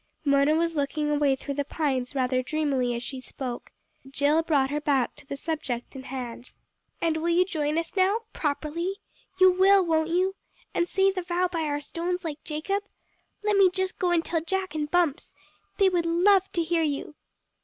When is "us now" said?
7.77-8.21